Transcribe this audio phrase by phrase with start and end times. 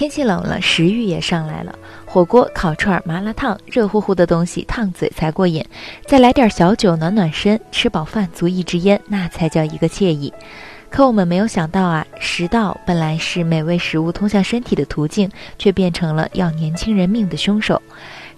[0.00, 1.78] 天气冷了，食欲也上来了。
[2.06, 5.62] 火锅、烤串、麻辣烫，热乎乎的东西烫嘴才过瘾。
[6.06, 10.32] 再来点小酒暖暖身，吃饱饭足一支烟，那才叫一个惬意。
[10.88, 17.82] 可我们没有想到啊，食道本来是美味食物通向身体的途径，却变成了要年轻人命的凶手。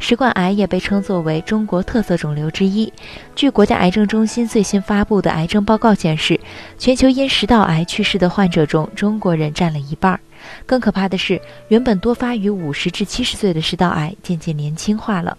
[0.02, 2.92] 食管癌也被称作为中国特色肿瘤之一。
[3.36, 6.38] 据国家癌症中心最新发布的癌症报告显示，
[6.76, 10.18] 全球因食道癌去世的患者中，中国人占了一半。
[10.66, 15.38] 更可怕的是，原本多发于五十至七十岁的食道癌渐渐年轻化了。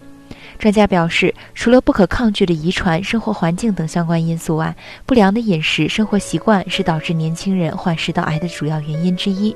[0.58, 9.54] 专家表示，除了不可抗拒的遗传、生活环境等相关因素外，不良的饮食生活习惯是导致年轻人患食道癌的主要原因之一。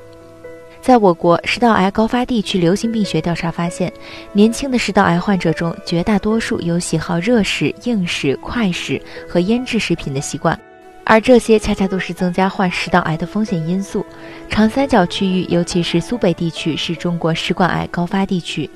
[0.89, 3.93] 在我国食道癌高发地区流行病学调查发现，
[4.33, 10.59] 年轻的食道癌患者中，绝大多数有喜好热食、硬食、快食和腌制食品的习惯。
[11.03, 14.03] 而这些恰恰都是增加患食道癌的风险因素。
[14.49, 18.67] 长三角区域，尤其是苏北地区，是中国食管癌高发地区。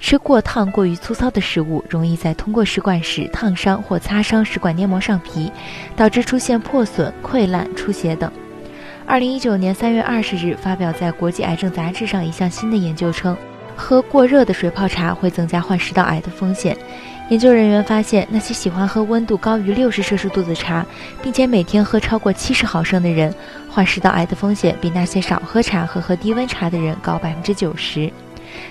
[0.00, 5.48] 吃过烫、过于粗糙的食物，容易在通过食管时烫伤或擦伤食管黏膜上皮，
[5.94, 8.28] 导致出现破损、溃烂、出血等。
[9.04, 13.36] 二零一九年三月二十日发表在《国际癌症杂志》上一项新的研究称，
[13.76, 16.76] 喝过热的水泡茶会增加患食道癌的风险。
[17.28, 20.86] 研究人员发现，那些喜欢喝温度高于六十摄氏度的茶，
[21.22, 23.34] 并且每天喝超过七十毫升的人，
[23.68, 28.10] 患食道癌的风险比那些少喝茶和喝低温茶的人高百分之九十。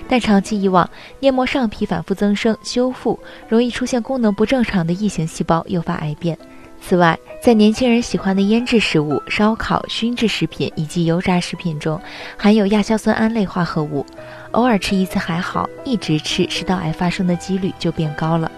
[0.07, 6.37] 但长期以往，黏膜上皮反复增生、修复，容易出现功能不正常的异型细胞，诱发癌变。
[6.81, 12.01] 此外，在年轻人喜欢的腌制食物、烧烤、熏制食品以及油炸食品中，
[12.35, 14.05] 含有亚硝酸胺类化合物。
[14.51, 18.51] 偶尔吃一次还好，一直吃，食道癌发生的几率就变高了。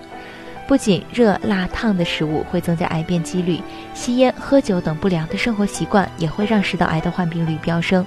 [0.65, 3.59] 不仅热辣烫的食物会增加癌变几率，
[3.93, 8.03] 吸烟、喝酒等不良的生活习惯也会让食道癌的患病率飙升。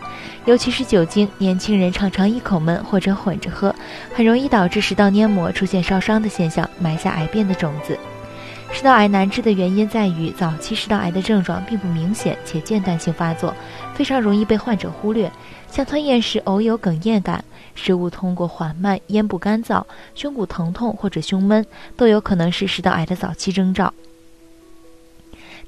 [0.46, 3.72] 尤其是酒精，年轻人常常一口闷或者混着喝，
[4.14, 7.96] 很容易导致食道黏膜出现烧伤的现象，埋下癌变的种子。
[8.72, 13.54] 食道癌难治的原因在于，早期食道癌的症状并不明显且间断性发作，
[13.94, 15.30] 非常容易被患者忽略。
[15.70, 17.44] 像吞咽时偶有哽咽感、
[17.74, 19.82] 食物通过缓慢、咽部干燥、
[20.14, 21.64] 胸骨疼痛或者胸闷，
[21.96, 23.92] 都有可能是食道癌的早期征兆。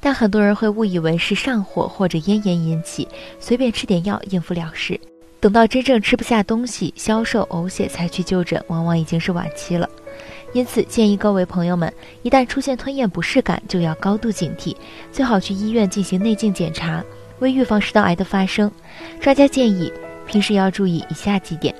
[0.01, 3.09] 但很多人会误以为是上火或者咽炎引起，
[3.41, 5.01] 随便吃点药应付了事。
[5.41, 9.89] 等到真正吃不下东西、消瘦、呕血才去就诊，往往已经是晚期了。
[10.55, 11.93] 因此，建议各位朋友们，
[12.23, 14.75] 一旦出现吞咽不适感，就要高度警惕，
[15.13, 17.05] 最好去医院进行内镜检查，
[17.39, 18.71] 为预防食道癌的发生。
[19.21, 19.93] 专家建议，
[20.27, 21.75] 平时要注意以下几点：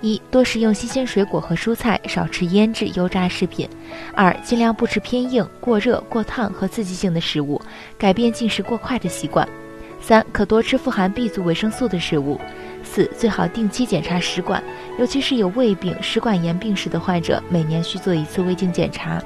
[0.00, 3.66] 一、多食用新鲜水果和蔬菜，少吃腌制、油炸食品；
[4.14, 7.60] 二、尽量不吃偏硬、过热、过烫和刺激性的食物，
[7.98, 9.44] 改变进食过快的习惯；
[10.02, 12.38] 三、可多吃富含 B 族维生素的食物。
[12.84, 14.62] 四最好定期检查食管，
[14.98, 19.22] 尤其是有胃病、食管炎病史的患者，每年需做一次胃镜检查。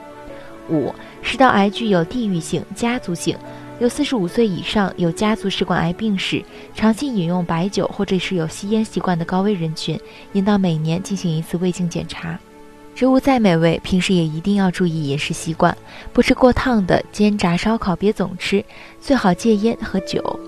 [0.69, 3.37] 五，食道癌具有地域性、家族性，
[3.81, 6.45] 有四十五岁以上有家族食管癌病史、
[6.75, 9.99] 长期饮用白酒或者是有吸烟习惯的高危人群，
[10.35, 12.39] 应当每年进行一次胃镜检查。
[12.95, 15.77] 食物再美味，平时也一定要注意饮食习惯，
[16.13, 18.65] 不吃过烫的煎炸烧烤，别总吃，
[19.01, 20.39] 最好戒烟和酒。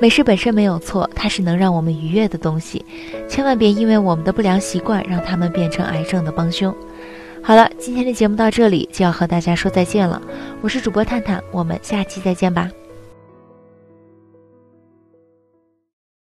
[0.00, 2.84] 美食本身没有错，它是能让我们愉悦的东西，
[3.28, 6.74] 千万别因为我们的不良习惯让它们变成癌症的帮凶。
[7.42, 10.20] 好了，今天的节目到这里就要和大家说再见了，
[10.60, 12.70] 我是主播探探，我们下期再见吧。